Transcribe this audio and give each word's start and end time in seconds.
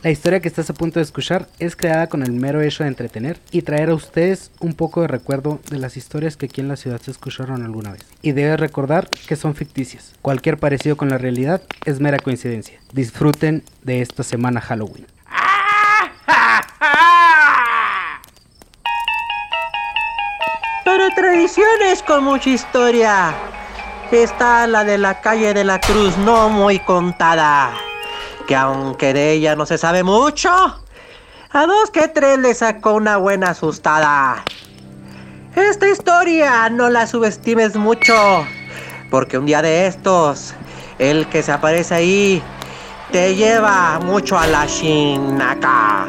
La 0.00 0.10
historia 0.10 0.38
que 0.38 0.46
estás 0.46 0.70
a 0.70 0.74
punto 0.74 1.00
de 1.00 1.02
escuchar 1.02 1.48
es 1.58 1.74
creada 1.74 2.06
con 2.06 2.22
el 2.22 2.30
mero 2.30 2.60
hecho 2.60 2.84
de 2.84 2.88
entretener 2.88 3.40
y 3.50 3.62
traer 3.62 3.90
a 3.90 3.94
ustedes 3.94 4.52
un 4.60 4.74
poco 4.74 5.00
de 5.00 5.08
recuerdo 5.08 5.58
de 5.70 5.78
las 5.78 5.96
historias 5.96 6.36
que 6.36 6.46
aquí 6.46 6.60
en 6.60 6.68
la 6.68 6.76
ciudad 6.76 7.00
se 7.00 7.10
escucharon 7.10 7.64
alguna 7.64 7.90
vez. 7.90 8.06
Y 8.22 8.30
debes 8.30 8.60
recordar 8.60 9.08
que 9.08 9.34
son 9.34 9.56
ficticias. 9.56 10.12
Cualquier 10.22 10.56
parecido 10.56 10.96
con 10.96 11.08
la 11.08 11.18
realidad 11.18 11.62
es 11.84 11.98
mera 11.98 12.18
coincidencia. 12.18 12.78
Disfruten 12.92 13.64
de 13.82 14.00
esta 14.00 14.22
semana 14.22 14.60
Halloween. 14.60 15.04
Pero 20.84 21.10
tradiciones 21.16 22.04
con 22.06 22.22
mucha 22.22 22.50
historia. 22.50 23.34
Está 24.12 24.68
la 24.68 24.84
de 24.84 24.96
la 24.96 25.20
calle 25.20 25.52
de 25.54 25.64
la 25.64 25.80
Cruz 25.80 26.16
no 26.18 26.48
muy 26.48 26.78
contada. 26.78 27.87
Que 28.48 28.56
aunque 28.56 29.12
de 29.12 29.32
ella 29.32 29.54
no 29.56 29.66
se 29.66 29.76
sabe 29.76 30.02
mucho, 30.02 30.48
a 30.50 31.66
dos 31.66 31.90
que 31.90 32.08
tres 32.08 32.38
le 32.38 32.54
sacó 32.54 32.94
una 32.94 33.18
buena 33.18 33.50
asustada. 33.50 34.42
Esta 35.54 35.86
historia 35.86 36.70
no 36.70 36.88
la 36.88 37.06
subestimes 37.06 37.76
mucho, 37.76 38.14
porque 39.10 39.36
un 39.36 39.44
día 39.44 39.60
de 39.60 39.86
estos, 39.86 40.54
el 40.98 41.28
que 41.28 41.42
se 41.42 41.52
aparece 41.52 41.94
ahí 41.94 42.42
te 43.12 43.34
lleva 43.34 44.00
mucho 44.02 44.38
a 44.38 44.46
la 44.46 44.66
chinaca. 44.66 46.06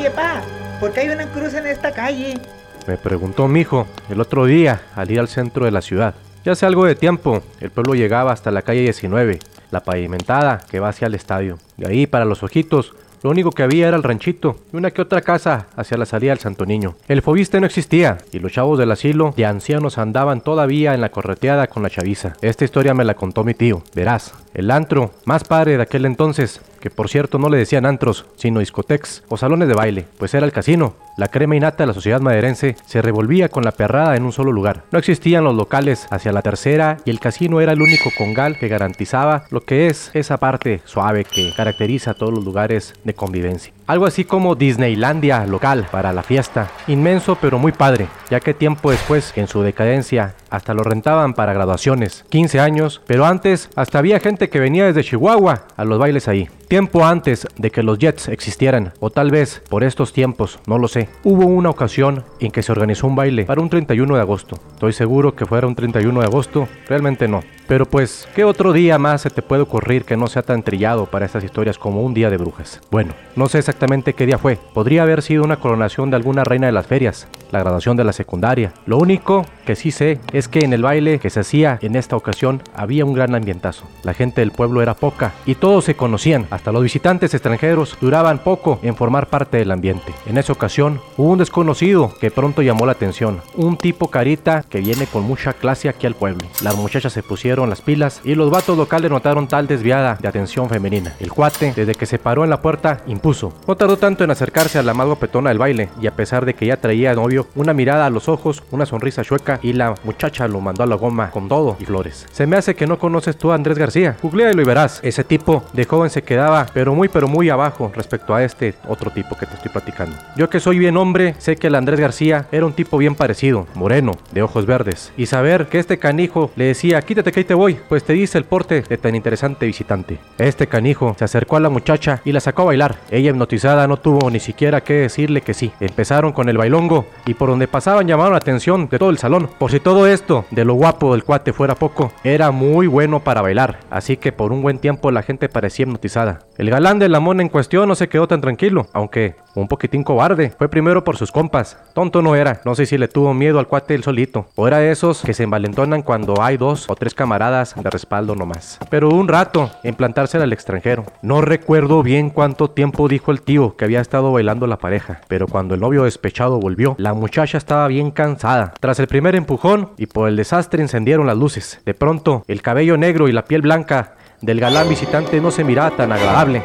Oye, 0.00 0.10
pa, 0.12 0.40
¿por 0.80 0.92
qué 0.92 1.00
hay 1.00 1.10
una 1.10 1.26
cruz 1.26 1.52
en 1.52 1.66
esta 1.66 1.92
calle? 1.92 2.38
Me 2.86 2.96
preguntó 2.96 3.48
mi 3.48 3.60
hijo 3.60 3.86
el 4.08 4.18
otro 4.22 4.46
día 4.46 4.80
al 4.94 5.10
ir 5.10 5.20
al 5.20 5.28
centro 5.28 5.66
de 5.66 5.70
la 5.70 5.82
ciudad. 5.82 6.14
Ya 6.42 6.52
hace 6.52 6.64
algo 6.64 6.86
de 6.86 6.94
tiempo, 6.94 7.42
el 7.60 7.68
pueblo 7.68 7.94
llegaba 7.94 8.32
hasta 8.32 8.50
la 8.50 8.62
calle 8.62 8.80
19, 8.80 9.40
la 9.70 9.82
pavimentada 9.82 10.62
que 10.70 10.80
va 10.80 10.88
hacia 10.88 11.06
el 11.06 11.14
estadio. 11.14 11.58
De 11.76 11.86
ahí 11.86 12.06
para 12.06 12.24
los 12.24 12.42
ojitos, 12.42 12.94
lo 13.22 13.28
único 13.28 13.50
que 13.50 13.62
había 13.62 13.88
era 13.88 13.96
el 13.98 14.02
ranchito 14.02 14.56
y 14.72 14.76
una 14.78 14.90
que 14.90 15.02
otra 15.02 15.20
casa 15.20 15.66
hacia 15.76 15.98
la 15.98 16.06
salida 16.06 16.30
del 16.30 16.38
Santo 16.38 16.64
Niño. 16.64 16.96
El 17.06 17.20
fobiste 17.20 17.60
no 17.60 17.66
existía 17.66 18.16
y 18.32 18.38
los 18.38 18.52
chavos 18.52 18.78
del 18.78 18.92
asilo 18.92 19.34
de 19.36 19.44
ancianos 19.44 19.98
andaban 19.98 20.40
todavía 20.40 20.94
en 20.94 21.02
la 21.02 21.10
correteada 21.10 21.66
con 21.66 21.82
la 21.82 21.90
chaviza. 21.90 22.32
Esta 22.40 22.64
historia 22.64 22.94
me 22.94 23.04
la 23.04 23.14
contó 23.14 23.44
mi 23.44 23.52
tío. 23.52 23.82
Verás, 23.94 24.32
el 24.54 24.70
antro 24.70 25.12
más 25.24 25.44
padre 25.44 25.76
de 25.76 25.82
aquel 25.82 26.04
entonces, 26.04 26.60
que 26.80 26.90
por 26.90 27.08
cierto 27.08 27.38
no 27.38 27.48
le 27.48 27.58
decían 27.58 27.86
antros, 27.86 28.26
sino 28.36 28.60
discotex 28.60 29.22
o 29.28 29.36
salones 29.36 29.68
de 29.68 29.74
baile, 29.74 30.06
pues 30.18 30.34
era 30.34 30.46
el 30.46 30.52
casino. 30.52 30.94
La 31.16 31.28
crema 31.28 31.54
innata 31.54 31.82
de 31.82 31.88
la 31.88 31.92
sociedad 31.92 32.20
maderense 32.20 32.76
se 32.86 33.02
revolvía 33.02 33.50
con 33.50 33.62
la 33.62 33.72
perrada 33.72 34.16
en 34.16 34.24
un 34.24 34.32
solo 34.32 34.52
lugar. 34.52 34.84
No 34.90 34.98
existían 34.98 35.44
los 35.44 35.54
locales 35.54 36.06
hacia 36.10 36.32
la 36.32 36.40
tercera 36.40 36.96
y 37.04 37.10
el 37.10 37.20
casino 37.20 37.60
era 37.60 37.72
el 37.72 37.82
único 37.82 38.10
congal 38.16 38.58
que 38.58 38.68
garantizaba 38.68 39.44
lo 39.50 39.60
que 39.60 39.88
es 39.88 40.10
esa 40.14 40.38
parte 40.38 40.80
suave 40.86 41.24
que 41.24 41.52
caracteriza 41.54 42.12
a 42.12 42.14
todos 42.14 42.32
los 42.32 42.44
lugares 42.44 42.94
de 43.04 43.12
convivencia. 43.12 43.72
Algo 43.86 44.06
así 44.06 44.24
como 44.24 44.54
Disneylandia 44.54 45.44
local 45.46 45.86
para 45.90 46.12
la 46.12 46.22
fiesta. 46.22 46.70
Inmenso 46.86 47.36
pero 47.36 47.58
muy 47.58 47.72
padre, 47.72 48.08
ya 48.30 48.40
que 48.40 48.54
tiempo 48.54 48.90
después, 48.90 49.32
en 49.36 49.46
su 49.46 49.62
decadencia, 49.62 50.34
hasta 50.50 50.74
lo 50.74 50.82
rentaban 50.82 51.34
para 51.34 51.52
graduaciones. 51.52 52.24
15 52.28 52.60
años, 52.60 53.00
pero 53.06 53.24
antes 53.24 53.70
hasta 53.76 53.98
había 53.98 54.20
gente 54.20 54.48
que 54.48 54.60
venía 54.60 54.86
desde 54.86 55.04
Chihuahua 55.04 55.66
a 55.76 55.84
los 55.84 55.98
bailes 55.98 56.28
ahí. 56.28 56.48
Tiempo 56.68 57.04
antes 57.04 57.48
de 57.56 57.70
que 57.70 57.82
los 57.82 57.98
Jets 57.98 58.28
existieran, 58.28 58.92
o 59.00 59.10
tal 59.10 59.30
vez 59.32 59.60
por 59.68 59.82
estos 59.82 60.12
tiempos, 60.12 60.60
no 60.66 60.78
lo 60.78 60.86
sé, 60.86 61.08
hubo 61.24 61.46
una 61.46 61.68
ocasión 61.68 62.24
en 62.38 62.52
que 62.52 62.62
se 62.62 62.70
organizó 62.70 63.08
un 63.08 63.16
baile 63.16 63.44
para 63.44 63.60
un 63.60 63.68
31 63.68 64.14
de 64.14 64.20
agosto. 64.20 64.56
Estoy 64.74 64.92
seguro 64.92 65.34
que 65.34 65.46
fuera 65.46 65.66
un 65.66 65.74
31 65.74 66.20
de 66.20 66.26
agosto, 66.26 66.68
realmente 66.88 67.26
no. 67.26 67.42
Pero 67.66 67.86
pues, 67.86 68.28
¿qué 68.34 68.44
otro 68.44 68.72
día 68.72 68.98
más 68.98 69.22
se 69.22 69.30
te 69.30 69.42
puede 69.42 69.62
ocurrir 69.62 70.04
que 70.04 70.16
no 70.16 70.26
sea 70.26 70.42
tan 70.42 70.62
trillado 70.62 71.06
para 71.06 71.26
estas 71.26 71.44
historias 71.44 71.78
como 71.78 72.02
un 72.02 72.14
día 72.14 72.30
de 72.30 72.36
brujas? 72.36 72.80
Bueno, 72.90 73.14
no 73.36 73.48
sé 73.48 73.58
exactamente 73.58 74.14
qué 74.14 74.26
día 74.26 74.38
fue. 74.38 74.56
Podría 74.74 75.02
haber 75.02 75.22
sido 75.22 75.44
una 75.44 75.58
coronación 75.58 76.10
de 76.10 76.16
alguna 76.16 76.44
reina 76.44 76.66
de 76.66 76.72
las 76.72 76.86
ferias, 76.86 77.28
la 77.50 77.60
graduación 77.60 77.96
de 77.96 78.04
la 78.04 78.12
secundaria. 78.12 78.72
Lo 78.86 78.98
único 78.98 79.46
que 79.70 79.76
sí 79.76 79.92
sé 79.92 80.18
es 80.32 80.48
que 80.48 80.64
en 80.64 80.72
el 80.72 80.82
baile 80.82 81.20
que 81.20 81.30
se 81.30 81.38
hacía 81.38 81.78
en 81.80 81.94
esta 81.94 82.16
ocasión 82.16 82.60
había 82.74 83.04
un 83.04 83.14
gran 83.14 83.36
ambientazo. 83.36 83.84
La 84.02 84.14
gente 84.14 84.40
del 84.40 84.50
pueblo 84.50 84.82
era 84.82 84.94
poca 84.94 85.32
y 85.46 85.54
todos 85.54 85.84
se 85.84 85.94
conocían. 85.94 86.48
Hasta 86.50 86.72
los 86.72 86.82
visitantes 86.82 87.34
extranjeros 87.34 87.96
duraban 88.00 88.40
poco 88.40 88.80
en 88.82 88.96
formar 88.96 89.28
parte 89.28 89.58
del 89.58 89.70
ambiente. 89.70 90.12
En 90.26 90.38
esa 90.38 90.52
ocasión 90.52 91.00
hubo 91.16 91.30
un 91.30 91.38
desconocido 91.38 92.12
que 92.20 92.32
pronto 92.32 92.62
llamó 92.62 92.84
la 92.84 92.90
atención. 92.90 93.42
Un 93.54 93.76
tipo 93.76 94.08
carita 94.08 94.64
que 94.68 94.80
viene 94.80 95.06
con 95.06 95.22
mucha 95.22 95.52
clase 95.52 95.88
aquí 95.88 96.08
al 96.08 96.16
pueblo. 96.16 96.48
Las 96.64 96.74
muchachas 96.74 97.12
se 97.12 97.22
pusieron 97.22 97.70
las 97.70 97.80
pilas 97.80 98.22
y 98.24 98.34
los 98.34 98.50
vatos 98.50 98.76
locales 98.76 99.08
notaron 99.08 99.46
tal 99.46 99.68
desviada 99.68 100.18
de 100.20 100.26
atención 100.26 100.68
femenina. 100.68 101.14
El 101.20 101.30
cuate, 101.30 101.74
desde 101.76 101.94
que 101.94 102.06
se 102.06 102.18
paró 102.18 102.42
en 102.42 102.50
la 102.50 102.60
puerta, 102.60 103.02
impuso. 103.06 103.52
No 103.68 103.76
tardó 103.76 103.96
tanto 103.98 104.24
en 104.24 104.32
acercarse 104.32 104.80
a 104.80 104.82
la 104.82 104.94
más 104.94 105.06
guapetona 105.06 105.50
del 105.50 105.58
baile 105.58 105.90
y 106.02 106.08
a 106.08 106.16
pesar 106.16 106.44
de 106.44 106.54
que 106.54 106.66
ya 106.66 106.78
traía 106.78 107.14
novio, 107.14 107.46
una 107.54 107.72
mirada 107.72 108.06
a 108.06 108.10
los 108.10 108.28
ojos, 108.28 108.64
una 108.72 108.84
sonrisa 108.84 109.22
chueca 109.22 109.59
y 109.62 109.72
la 109.72 109.94
muchacha 110.04 110.48
lo 110.48 110.60
mandó 110.60 110.82
a 110.82 110.86
la 110.86 110.96
goma 110.96 111.30
con 111.30 111.48
todo 111.48 111.76
y 111.80 111.84
flores. 111.84 112.26
Se 112.32 112.46
me 112.46 112.56
hace 112.56 112.74
que 112.74 112.86
no 112.86 112.98
conoces 112.98 113.36
tú 113.36 113.52
a 113.52 113.54
Andrés 113.54 113.78
García. 113.78 114.16
Googlealo 114.22 114.62
y 114.62 114.64
verás. 114.64 115.00
Ese 115.02 115.24
tipo 115.24 115.64
de 115.72 115.84
joven 115.84 116.10
se 116.10 116.22
quedaba 116.22 116.66
pero 116.72 116.94
muy 116.94 117.08
pero 117.08 117.28
muy 117.28 117.50
abajo 117.50 117.90
respecto 117.94 118.34
a 118.34 118.42
este 118.44 118.74
otro 118.88 119.10
tipo 119.10 119.36
que 119.36 119.46
te 119.46 119.54
estoy 119.54 119.70
platicando. 119.70 120.16
Yo 120.36 120.48
que 120.48 120.60
soy 120.60 120.78
bien 120.78 120.96
hombre, 120.96 121.34
sé 121.38 121.56
que 121.56 121.66
el 121.66 121.74
Andrés 121.74 122.00
García 122.00 122.46
era 122.52 122.66
un 122.66 122.72
tipo 122.72 122.98
bien 122.98 123.14
parecido, 123.14 123.66
moreno, 123.74 124.12
de 124.32 124.42
ojos 124.42 124.66
verdes. 124.66 125.12
Y 125.16 125.26
saber 125.26 125.66
que 125.66 125.78
este 125.78 125.98
canijo 125.98 126.50
le 126.56 126.66
decía, 126.66 127.02
quítate 127.02 127.32
que 127.32 127.40
ahí 127.40 127.44
te 127.44 127.54
voy, 127.54 127.78
pues 127.88 128.04
te 128.04 128.12
dice 128.12 128.38
el 128.38 128.44
porte 128.44 128.82
de 128.82 128.98
tan 128.98 129.14
interesante 129.14 129.66
visitante. 129.66 130.18
Este 130.38 130.66
canijo 130.66 131.14
se 131.18 131.24
acercó 131.24 131.56
a 131.56 131.60
la 131.60 131.68
muchacha 131.68 132.22
y 132.24 132.32
la 132.32 132.40
sacó 132.40 132.62
a 132.62 132.66
bailar. 132.66 132.96
Ella 133.10 133.30
hipnotizada 133.30 133.86
no 133.86 133.98
tuvo 133.98 134.30
ni 134.30 134.40
siquiera 134.40 134.82
que 134.82 134.94
decirle 134.94 135.42
que 135.42 135.54
sí. 135.54 135.72
Empezaron 135.80 136.32
con 136.32 136.48
el 136.48 136.58
bailongo 136.58 137.06
y 137.26 137.34
por 137.34 137.50
donde 137.50 137.68
pasaban 137.68 138.06
llamaron 138.06 138.32
la 138.32 138.38
atención 138.38 138.88
de 138.88 138.98
todo 138.98 139.10
el 139.10 139.18
salón. 139.18 139.49
Por 139.58 139.70
si 139.70 139.80
todo 139.80 140.06
esto, 140.06 140.44
de 140.50 140.64
lo 140.64 140.74
guapo 140.74 141.12
del 141.12 141.24
cuate 141.24 141.52
fuera 141.52 141.74
poco, 141.74 142.12
era 142.24 142.50
muy 142.50 142.86
bueno 142.86 143.20
para 143.20 143.42
bailar. 143.42 143.80
Así 143.90 144.16
que 144.16 144.32
por 144.32 144.52
un 144.52 144.62
buen 144.62 144.78
tiempo 144.78 145.10
la 145.10 145.22
gente 145.22 145.48
parecía 145.48 145.84
hipnotizada. 145.84 146.40
El 146.58 146.70
galán 146.70 146.98
de 146.98 147.08
la 147.08 147.20
mona 147.20 147.42
en 147.42 147.48
cuestión 147.48 147.88
no 147.88 147.94
se 147.94 148.08
quedó 148.08 148.28
tan 148.28 148.40
tranquilo, 148.40 148.86
aunque 148.92 149.36
un 149.54 149.68
poquitín 149.68 150.04
cobarde. 150.04 150.50
Fue 150.56 150.68
primero 150.68 151.04
por 151.04 151.16
sus 151.16 151.32
compas. 151.32 151.76
Tonto 151.94 152.22
no 152.22 152.36
era. 152.36 152.60
No 152.64 152.74
sé 152.74 152.86
si 152.86 152.98
le 152.98 153.08
tuvo 153.08 153.34
miedo 153.34 153.58
al 153.58 153.66
cuate 153.66 153.94
él 153.94 154.02
solito. 154.02 154.46
O 154.54 154.68
era 154.68 154.78
de 154.78 154.90
esos 154.90 155.22
que 155.22 155.34
se 155.34 155.44
envalentonan 155.44 156.02
cuando 156.02 156.40
hay 156.40 156.56
dos 156.56 156.88
o 156.88 156.94
tres 156.94 157.14
camaradas 157.14 157.74
de 157.74 157.90
respaldo 157.90 158.34
nomás. 158.34 158.78
Pero 158.90 159.08
un 159.08 159.28
rato 159.28 159.70
en 159.82 159.94
plantarse 159.94 160.38
al 160.38 160.52
extranjero. 160.52 161.04
No 161.22 161.40
recuerdo 161.40 162.02
bien 162.02 162.30
cuánto 162.30 162.70
tiempo 162.70 163.08
dijo 163.08 163.30
el 163.30 163.42
tío 163.42 163.76
que 163.76 163.84
había 163.84 164.00
estado 164.00 164.32
bailando 164.32 164.66
la 164.66 164.78
pareja. 164.78 165.20
Pero 165.28 165.46
cuando 165.46 165.74
el 165.74 165.80
novio 165.80 166.04
despechado 166.04 166.58
volvió, 166.60 166.94
la 166.98 167.14
muchacha 167.14 167.58
estaba 167.58 167.88
bien 167.88 168.10
cansada. 168.10 168.72
Tras 168.80 169.00
el 169.00 169.06
primer 169.06 169.29
empujón 169.36 169.90
y 169.96 170.06
por 170.06 170.28
el 170.28 170.36
desastre 170.36 170.82
encendieron 170.82 171.26
las 171.26 171.36
luces. 171.36 171.80
De 171.84 171.94
pronto, 171.94 172.44
el 172.48 172.62
cabello 172.62 172.96
negro 172.96 173.28
y 173.28 173.32
la 173.32 173.44
piel 173.44 173.62
blanca 173.62 174.14
del 174.40 174.60
galán 174.60 174.88
visitante 174.88 175.40
no 175.40 175.50
se 175.50 175.64
miraba 175.64 175.96
tan 175.96 176.12
agradable 176.12 176.62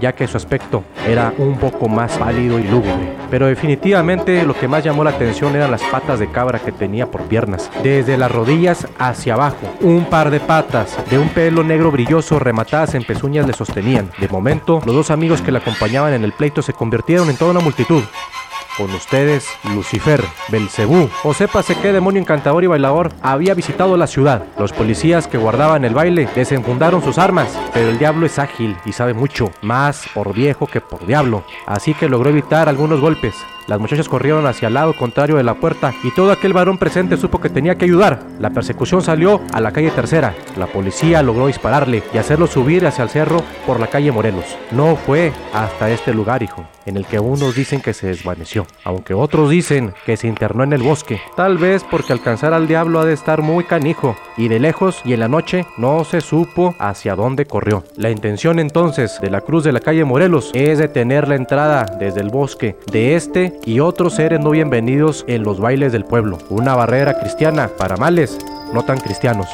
ya 0.00 0.12
que 0.12 0.26
su 0.26 0.36
aspecto 0.36 0.84
era 1.06 1.32
un 1.38 1.58
poco 1.58 1.88
más 1.88 2.16
pálido 2.18 2.58
y 2.58 2.64
lúgubre. 2.64 3.12
Pero 3.30 3.46
definitivamente 3.46 4.44
lo 4.44 4.54
que 4.54 4.68
más 4.68 4.84
llamó 4.84 5.04
la 5.04 5.10
atención 5.10 5.54
eran 5.56 5.70
las 5.70 5.82
patas 5.82 6.18
de 6.18 6.30
cabra 6.30 6.58
que 6.58 6.72
tenía 6.72 7.10
por 7.10 7.22
piernas, 7.22 7.70
desde 7.82 8.16
las 8.16 8.30
rodillas 8.30 8.86
hacia 8.98 9.34
abajo. 9.34 9.74
Un 9.80 10.04
par 10.06 10.30
de 10.30 10.40
patas 10.40 10.96
de 11.10 11.18
un 11.18 11.28
pelo 11.28 11.64
negro 11.64 11.90
brilloso 11.90 12.38
rematadas 12.38 12.94
en 12.94 13.04
pezuñas 13.04 13.46
le 13.46 13.52
sostenían. 13.52 14.10
De 14.20 14.28
momento, 14.28 14.80
los 14.84 14.94
dos 14.94 15.10
amigos 15.10 15.40
que 15.40 15.52
la 15.52 15.58
acompañaban 15.58 16.12
en 16.12 16.24
el 16.24 16.32
pleito 16.32 16.62
se 16.62 16.72
convirtieron 16.72 17.30
en 17.30 17.36
toda 17.36 17.52
una 17.52 17.60
multitud. 17.60 18.02
Con 18.76 18.90
ustedes, 18.92 19.48
Lucifer, 19.74 20.22
Belcebú, 20.48 21.08
o 21.24 21.32
sépase 21.32 21.74
qué 21.80 21.94
demonio 21.94 22.20
encantador 22.20 22.62
y 22.62 22.66
bailador 22.66 23.10
había 23.22 23.54
visitado 23.54 23.96
la 23.96 24.06
ciudad. 24.06 24.44
Los 24.58 24.74
policías 24.74 25.26
que 25.28 25.38
guardaban 25.38 25.86
el 25.86 25.94
baile 25.94 26.28
desenfundaron 26.34 27.02
sus 27.02 27.16
armas, 27.16 27.58
pero 27.72 27.88
el 27.88 27.98
diablo 27.98 28.26
es 28.26 28.38
ágil 28.38 28.76
y 28.84 28.92
sabe 28.92 29.14
mucho, 29.14 29.50
más 29.62 30.06
por 30.12 30.34
viejo 30.34 30.66
que 30.66 30.82
por 30.82 31.06
diablo, 31.06 31.42
así 31.66 31.94
que 31.94 32.10
logró 32.10 32.28
evitar 32.28 32.68
algunos 32.68 33.00
golpes. 33.00 33.34
Las 33.66 33.80
muchachas 33.80 34.08
corrieron 34.08 34.46
hacia 34.46 34.68
el 34.68 34.74
lado 34.74 34.94
contrario 34.94 35.36
de 35.36 35.42
la 35.42 35.54
puerta 35.54 35.92
y 36.04 36.12
todo 36.12 36.30
aquel 36.30 36.52
varón 36.52 36.78
presente 36.78 37.16
supo 37.16 37.40
que 37.40 37.50
tenía 37.50 37.74
que 37.74 37.84
ayudar. 37.84 38.20
La 38.38 38.50
persecución 38.50 39.02
salió 39.02 39.40
a 39.52 39.60
la 39.60 39.72
calle 39.72 39.90
tercera. 39.90 40.34
La 40.56 40.66
policía 40.66 41.22
logró 41.22 41.48
dispararle 41.48 42.04
y 42.14 42.18
hacerlo 42.18 42.46
subir 42.46 42.86
hacia 42.86 43.02
el 43.02 43.10
cerro 43.10 43.42
por 43.66 43.80
la 43.80 43.88
calle 43.88 44.12
Morelos. 44.12 44.44
No 44.70 44.94
fue 44.94 45.32
hasta 45.52 45.90
este 45.90 46.14
lugar, 46.14 46.44
hijo, 46.44 46.64
en 46.84 46.96
el 46.96 47.06
que 47.06 47.18
unos 47.18 47.56
dicen 47.56 47.80
que 47.80 47.92
se 47.92 48.06
desvaneció, 48.06 48.66
aunque 48.84 49.14
otros 49.14 49.50
dicen 49.50 49.94
que 50.04 50.16
se 50.16 50.28
internó 50.28 50.62
en 50.62 50.72
el 50.72 50.82
bosque. 50.82 51.20
Tal 51.36 51.58
vez 51.58 51.84
porque 51.90 52.12
alcanzar 52.12 52.54
al 52.54 52.68
diablo 52.68 53.00
ha 53.00 53.04
de 53.04 53.14
estar 53.14 53.42
muy 53.42 53.64
canijo 53.64 54.16
y 54.36 54.46
de 54.46 54.60
lejos 54.60 55.00
y 55.04 55.12
en 55.12 55.20
la 55.20 55.28
noche 55.28 55.66
no 55.76 56.04
se 56.04 56.20
supo 56.20 56.76
hacia 56.78 57.16
dónde 57.16 57.46
corrió. 57.46 57.82
La 57.96 58.10
intención 58.10 58.60
entonces 58.60 59.18
de 59.20 59.30
la 59.30 59.40
cruz 59.40 59.64
de 59.64 59.72
la 59.72 59.80
calle 59.80 60.04
Morelos 60.04 60.50
es 60.54 60.78
detener 60.78 61.26
la 61.26 61.34
entrada 61.34 61.86
desde 61.98 62.20
el 62.20 62.30
bosque 62.30 62.76
de 62.92 63.16
este 63.16 63.55
y 63.64 63.80
otros 63.80 64.14
seres 64.14 64.40
no 64.40 64.50
bienvenidos 64.50 65.24
en 65.28 65.42
los 65.42 65.60
bailes 65.60 65.92
del 65.92 66.04
pueblo. 66.04 66.38
Una 66.50 66.74
barrera 66.74 67.18
cristiana 67.18 67.68
para 67.76 67.96
males 67.96 68.38
no 68.72 68.84
tan 68.84 68.98
cristianos. 68.98 69.48